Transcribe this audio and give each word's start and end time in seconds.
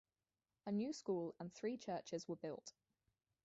A 0.65 0.71
new 0.71 0.93
school 0.93 1.35
and 1.39 1.53
three 1.53 1.77
churches 1.77 2.27
were 2.27 2.35
built. 2.35 2.73